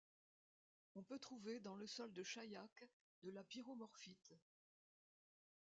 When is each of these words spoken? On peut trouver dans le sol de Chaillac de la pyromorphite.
On 0.95 1.03
peut 1.03 1.19
trouver 1.19 1.59
dans 1.59 1.75
le 1.75 1.85
sol 1.85 2.11
de 2.11 2.23
Chaillac 2.23 2.87
de 3.21 3.29
la 3.29 3.43
pyromorphite. 3.43 4.33